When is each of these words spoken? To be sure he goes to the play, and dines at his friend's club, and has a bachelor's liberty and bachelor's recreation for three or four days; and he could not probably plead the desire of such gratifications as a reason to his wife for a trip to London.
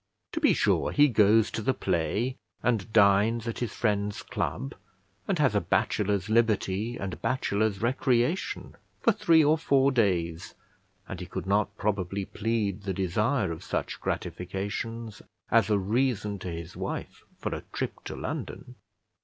To 0.31 0.39
be 0.39 0.55
sure 0.55 0.91
he 0.91 1.07
goes 1.07 1.51
to 1.51 1.61
the 1.61 1.75
play, 1.75 2.35
and 2.63 2.91
dines 2.91 3.47
at 3.47 3.59
his 3.59 3.71
friend's 3.71 4.23
club, 4.23 4.73
and 5.27 5.37
has 5.37 5.53
a 5.53 5.61
bachelor's 5.61 6.27
liberty 6.27 6.97
and 6.97 7.21
bachelor's 7.21 7.83
recreation 7.83 8.77
for 8.99 9.13
three 9.13 9.43
or 9.43 9.59
four 9.59 9.91
days; 9.91 10.55
and 11.07 11.19
he 11.19 11.27
could 11.27 11.45
not 11.45 11.77
probably 11.77 12.25
plead 12.25 12.81
the 12.81 12.95
desire 12.95 13.51
of 13.51 13.63
such 13.63 14.01
gratifications 14.01 15.21
as 15.51 15.69
a 15.69 15.77
reason 15.77 16.39
to 16.39 16.47
his 16.49 16.75
wife 16.75 17.21
for 17.37 17.53
a 17.53 17.61
trip 17.71 18.03
to 18.05 18.15
London. 18.15 18.73